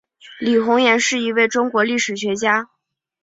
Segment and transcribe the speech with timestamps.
[0.39, 2.71] 李洪岩是一位中国历史学家。